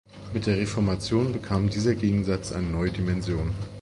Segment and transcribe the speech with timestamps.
[0.33, 3.53] Mit der Reformation bekam dieser Gegensatz eine neue Dimension.